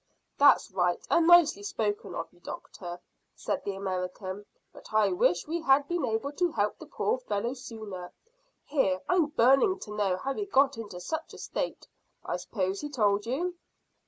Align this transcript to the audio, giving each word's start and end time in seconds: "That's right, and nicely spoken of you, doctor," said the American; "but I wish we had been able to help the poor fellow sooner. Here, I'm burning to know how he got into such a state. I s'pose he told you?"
"That's 0.39 0.71
right, 0.71 0.99
and 1.11 1.27
nicely 1.27 1.61
spoken 1.61 2.15
of 2.15 2.33
you, 2.33 2.39
doctor," 2.39 2.99
said 3.35 3.63
the 3.63 3.75
American; 3.75 4.47
"but 4.73 4.91
I 4.91 5.09
wish 5.11 5.47
we 5.47 5.61
had 5.61 5.87
been 5.87 6.05
able 6.05 6.31
to 6.31 6.51
help 6.53 6.79
the 6.79 6.87
poor 6.87 7.19
fellow 7.19 7.53
sooner. 7.53 8.11
Here, 8.65 8.99
I'm 9.07 9.27
burning 9.27 9.77
to 9.81 9.95
know 9.95 10.17
how 10.17 10.33
he 10.33 10.47
got 10.47 10.75
into 10.75 10.99
such 10.99 11.35
a 11.35 11.37
state. 11.37 11.87
I 12.25 12.37
s'pose 12.37 12.81
he 12.81 12.89
told 12.89 13.27
you?" 13.27 13.59